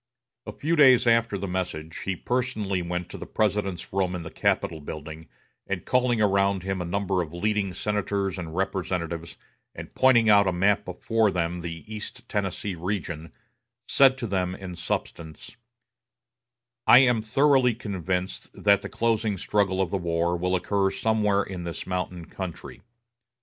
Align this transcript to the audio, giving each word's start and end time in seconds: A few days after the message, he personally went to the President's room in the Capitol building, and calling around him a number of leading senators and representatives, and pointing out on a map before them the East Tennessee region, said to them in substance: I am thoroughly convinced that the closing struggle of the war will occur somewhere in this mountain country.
A 0.47 0.51
few 0.51 0.75
days 0.75 1.05
after 1.05 1.37
the 1.37 1.47
message, 1.47 1.95
he 1.99 2.15
personally 2.15 2.81
went 2.81 3.07
to 3.09 3.19
the 3.19 3.27
President's 3.27 3.93
room 3.93 4.15
in 4.15 4.23
the 4.23 4.31
Capitol 4.31 4.81
building, 4.81 5.29
and 5.67 5.85
calling 5.85 6.19
around 6.19 6.63
him 6.63 6.81
a 6.81 6.85
number 6.85 7.21
of 7.21 7.35
leading 7.35 7.71
senators 7.71 8.39
and 8.39 8.55
representatives, 8.55 9.37
and 9.75 9.93
pointing 9.93 10.27
out 10.27 10.47
on 10.47 10.55
a 10.55 10.57
map 10.57 10.85
before 10.85 11.29
them 11.29 11.61
the 11.61 11.83
East 11.85 12.27
Tennessee 12.27 12.73
region, 12.73 13.31
said 13.87 14.17
to 14.17 14.25
them 14.25 14.55
in 14.55 14.75
substance: 14.75 15.55
I 16.87 16.97
am 16.97 17.21
thoroughly 17.21 17.75
convinced 17.75 18.49
that 18.55 18.81
the 18.81 18.89
closing 18.89 19.37
struggle 19.37 19.79
of 19.79 19.91
the 19.91 19.97
war 19.99 20.35
will 20.35 20.55
occur 20.55 20.89
somewhere 20.89 21.43
in 21.43 21.63
this 21.63 21.85
mountain 21.85 22.25
country. 22.25 22.81